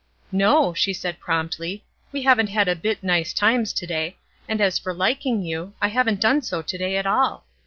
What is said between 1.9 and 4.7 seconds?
"we haven't had a bit nice times to day, and